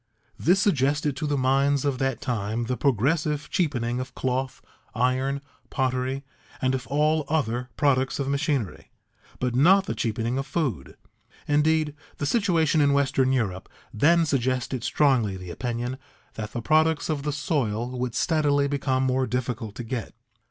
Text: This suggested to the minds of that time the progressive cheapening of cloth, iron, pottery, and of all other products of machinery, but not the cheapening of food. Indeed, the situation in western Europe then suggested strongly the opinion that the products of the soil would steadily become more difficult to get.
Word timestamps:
This 0.39 0.59
suggested 0.59 1.15
to 1.17 1.27
the 1.27 1.37
minds 1.37 1.85
of 1.85 1.99
that 1.99 2.21
time 2.21 2.63
the 2.63 2.75
progressive 2.75 3.51
cheapening 3.51 3.99
of 3.99 4.15
cloth, 4.15 4.59
iron, 4.95 5.41
pottery, 5.69 6.25
and 6.59 6.73
of 6.73 6.87
all 6.87 7.23
other 7.29 7.69
products 7.77 8.17
of 8.17 8.27
machinery, 8.27 8.89
but 9.39 9.53
not 9.53 9.85
the 9.85 9.93
cheapening 9.93 10.39
of 10.39 10.47
food. 10.47 10.97
Indeed, 11.47 11.93
the 12.17 12.25
situation 12.25 12.81
in 12.81 12.93
western 12.93 13.31
Europe 13.31 13.69
then 13.93 14.25
suggested 14.25 14.83
strongly 14.83 15.37
the 15.37 15.51
opinion 15.51 15.99
that 16.33 16.53
the 16.53 16.63
products 16.63 17.07
of 17.07 17.21
the 17.21 17.31
soil 17.31 17.91
would 17.99 18.15
steadily 18.15 18.67
become 18.67 19.03
more 19.03 19.27
difficult 19.27 19.75
to 19.75 19.83
get. 19.83 20.15